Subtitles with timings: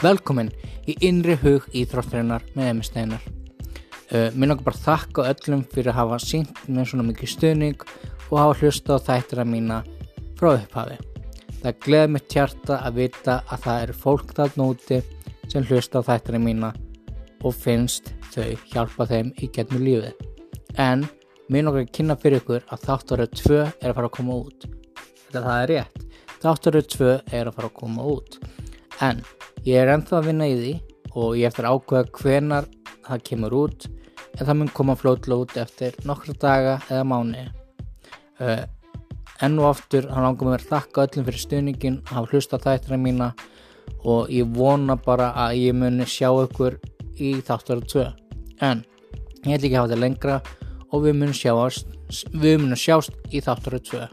[0.00, 0.48] Velkomin
[0.88, 3.24] í innri hug íþróttarinnar með Emi Steinar.
[4.08, 7.82] Uh, mér langar bara að þakka öllum fyrir að hafa sínt með svona mikið stuðning
[8.30, 9.80] og hafa hlusta á þættina mína
[10.38, 10.96] frá upphafi.
[11.60, 15.00] Það gleði mitt hjarta að vita að það eru fólk þarna úti
[15.52, 16.70] sem hlusta á þættina mína
[17.44, 20.24] og finnst þau hjálpa þeim í getnum lífið.
[20.80, 21.04] En
[21.52, 24.64] mér langar að kynna fyrir ykkur að þáttaröð 2 er að fara að koma út.
[25.26, 26.08] Þetta það er rétt.
[26.40, 28.40] Þáttaröð 2 er að fara að koma út.
[29.04, 29.22] En
[29.66, 30.74] Ég er ennþá að vinna í því
[31.20, 32.68] og ég eftir ákveða hvenar
[33.04, 33.86] það kemur út
[34.38, 37.42] en það mun koma flótla út eftir nokkru daga eða mánu.
[38.40, 38.62] Uh,
[39.44, 43.28] enn og aftur hann mér að þakka öllum fyrir stuðningin, hafa hlusta þættina mína
[44.08, 46.78] og ég vona bara að ég muni sjá ykkur
[47.20, 48.06] í þáttur 2.
[48.64, 48.80] En
[49.44, 50.40] ég ætl ekki að hafa þetta lengra
[50.90, 51.92] og við munum sjást,
[52.32, 54.08] við munum sjást í þáttur 2.